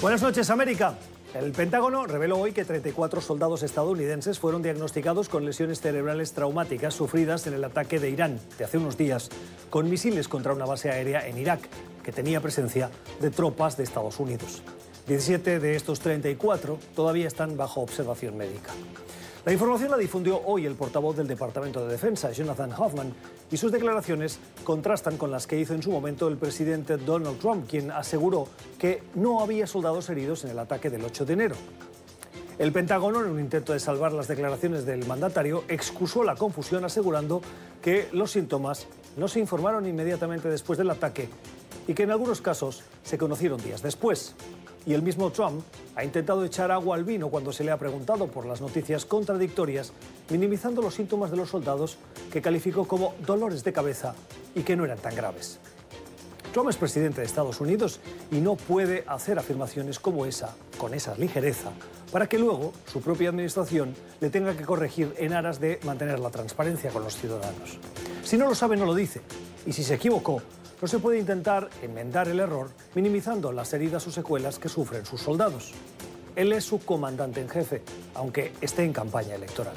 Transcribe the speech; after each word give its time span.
Buenas 0.00 0.22
noches, 0.22 0.48
América. 0.50 0.94
El 1.34 1.50
Pentágono 1.50 2.06
reveló 2.06 2.38
hoy 2.38 2.52
que 2.52 2.64
34 2.64 3.20
soldados 3.20 3.64
estadounidenses 3.64 4.38
fueron 4.38 4.62
diagnosticados 4.62 5.28
con 5.28 5.44
lesiones 5.44 5.80
cerebrales 5.80 6.34
traumáticas 6.34 6.94
sufridas 6.94 7.48
en 7.48 7.54
el 7.54 7.64
ataque 7.64 7.98
de 7.98 8.08
Irán 8.08 8.38
de 8.58 8.64
hace 8.64 8.78
unos 8.78 8.96
días 8.96 9.28
con 9.70 9.90
misiles 9.90 10.28
contra 10.28 10.52
una 10.52 10.66
base 10.66 10.88
aérea 10.88 11.26
en 11.26 11.36
Irak 11.36 11.68
que 12.04 12.12
tenía 12.12 12.40
presencia 12.40 12.90
de 13.20 13.30
tropas 13.30 13.76
de 13.76 13.82
Estados 13.82 14.20
Unidos. 14.20 14.62
17 15.08 15.58
de 15.58 15.74
estos 15.74 15.98
34 15.98 16.78
todavía 16.94 17.26
están 17.26 17.56
bajo 17.56 17.80
observación 17.80 18.36
médica. 18.36 18.70
La 19.48 19.54
información 19.54 19.90
la 19.90 19.96
difundió 19.96 20.42
hoy 20.44 20.66
el 20.66 20.74
portavoz 20.74 21.16
del 21.16 21.26
Departamento 21.26 21.82
de 21.82 21.90
Defensa, 21.90 22.30
Jonathan 22.32 22.70
Hoffman, 22.76 23.14
y 23.50 23.56
sus 23.56 23.72
declaraciones 23.72 24.38
contrastan 24.62 25.16
con 25.16 25.30
las 25.30 25.46
que 25.46 25.58
hizo 25.58 25.72
en 25.72 25.82
su 25.82 25.90
momento 25.90 26.28
el 26.28 26.36
presidente 26.36 26.98
Donald 26.98 27.38
Trump, 27.38 27.66
quien 27.66 27.90
aseguró 27.90 28.46
que 28.78 29.02
no 29.14 29.40
había 29.40 29.66
soldados 29.66 30.10
heridos 30.10 30.44
en 30.44 30.50
el 30.50 30.58
ataque 30.58 30.90
del 30.90 31.02
8 31.02 31.24
de 31.24 31.32
enero. 31.32 31.56
El 32.58 32.72
Pentágono, 32.72 33.24
en 33.24 33.30
un 33.30 33.40
intento 33.40 33.72
de 33.72 33.80
salvar 33.80 34.12
las 34.12 34.28
declaraciones 34.28 34.84
del 34.84 35.06
mandatario, 35.06 35.64
excusó 35.68 36.24
la 36.24 36.36
confusión 36.36 36.84
asegurando 36.84 37.40
que 37.80 38.08
los 38.12 38.32
síntomas 38.32 38.86
no 39.16 39.28
se 39.28 39.40
informaron 39.40 39.86
inmediatamente 39.86 40.50
después 40.50 40.76
del 40.76 40.90
ataque 40.90 41.30
y 41.86 41.94
que 41.94 42.02
en 42.02 42.10
algunos 42.10 42.42
casos 42.42 42.82
se 43.02 43.16
conocieron 43.16 43.62
días 43.62 43.80
después. 43.80 44.34
Y 44.88 44.94
el 44.94 45.02
mismo 45.02 45.30
Trump 45.30 45.62
ha 45.96 46.02
intentado 46.02 46.42
echar 46.46 46.70
agua 46.70 46.96
al 46.96 47.04
vino 47.04 47.28
cuando 47.28 47.52
se 47.52 47.62
le 47.62 47.70
ha 47.70 47.76
preguntado 47.76 48.26
por 48.26 48.46
las 48.46 48.62
noticias 48.62 49.04
contradictorias, 49.04 49.92
minimizando 50.30 50.80
los 50.80 50.94
síntomas 50.94 51.30
de 51.30 51.36
los 51.36 51.50
soldados 51.50 51.98
que 52.32 52.40
calificó 52.40 52.88
como 52.88 53.14
dolores 53.26 53.62
de 53.64 53.74
cabeza 53.74 54.14
y 54.54 54.62
que 54.62 54.76
no 54.76 54.86
eran 54.86 54.96
tan 54.96 55.14
graves. 55.14 55.58
Trump 56.54 56.70
es 56.70 56.78
presidente 56.78 57.20
de 57.20 57.26
Estados 57.26 57.60
Unidos 57.60 58.00
y 58.30 58.36
no 58.36 58.56
puede 58.56 59.04
hacer 59.06 59.38
afirmaciones 59.38 59.98
como 59.98 60.24
esa, 60.24 60.56
con 60.78 60.94
esa 60.94 61.14
ligereza, 61.16 61.70
para 62.10 62.26
que 62.26 62.38
luego 62.38 62.72
su 62.90 63.02
propia 63.02 63.28
administración 63.28 63.94
le 64.22 64.30
tenga 64.30 64.56
que 64.56 64.64
corregir 64.64 65.12
en 65.18 65.34
aras 65.34 65.60
de 65.60 65.80
mantener 65.84 66.18
la 66.18 66.30
transparencia 66.30 66.90
con 66.92 67.04
los 67.04 67.14
ciudadanos. 67.14 67.78
Si 68.24 68.38
no 68.38 68.48
lo 68.48 68.54
sabe, 68.54 68.78
no 68.78 68.86
lo 68.86 68.94
dice. 68.94 69.20
Y 69.66 69.74
si 69.74 69.84
se 69.84 69.96
equivocó, 69.96 70.40
no 70.80 70.88
se 70.88 70.98
puede 70.98 71.18
intentar 71.18 71.68
enmendar 71.82 72.28
el 72.28 72.40
error 72.40 72.70
minimizando 72.94 73.52
las 73.52 73.72
heridas 73.72 74.06
o 74.06 74.10
secuelas 74.10 74.58
que 74.58 74.68
sufren 74.68 75.04
sus 75.04 75.20
soldados. 75.20 75.72
Él 76.36 76.52
es 76.52 76.64
su 76.64 76.78
comandante 76.78 77.40
en 77.40 77.48
jefe, 77.48 77.82
aunque 78.14 78.52
esté 78.60 78.84
en 78.84 78.92
campaña 78.92 79.34
electoral. 79.34 79.74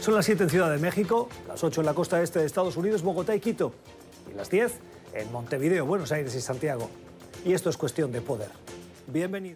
Son 0.00 0.14
las 0.14 0.24
7 0.24 0.44
en 0.44 0.50
Ciudad 0.50 0.70
de 0.70 0.78
México, 0.78 1.28
las 1.48 1.64
8 1.64 1.80
en 1.80 1.86
la 1.86 1.94
costa 1.94 2.22
este 2.22 2.38
de 2.38 2.46
Estados 2.46 2.76
Unidos, 2.76 3.02
Bogotá 3.02 3.34
y 3.34 3.40
Quito, 3.40 3.72
y 4.30 4.36
las 4.36 4.50
10 4.50 4.72
en 5.14 5.32
Montevideo, 5.32 5.84
Buenos 5.84 6.12
Aires 6.12 6.34
y 6.36 6.40
Santiago. 6.40 6.88
Y 7.44 7.54
esto 7.54 7.70
es 7.70 7.76
cuestión 7.76 8.12
de 8.12 8.20
poder. 8.20 8.50
Bienvenido. 9.08 9.54